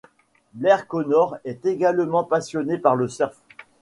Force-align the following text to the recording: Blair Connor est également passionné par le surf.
Blair 0.55 0.87
Connor 0.87 1.35
est 1.45 1.63
également 1.67 2.23
passionné 2.23 2.79
par 2.79 2.95
le 2.95 3.07
surf. 3.07 3.37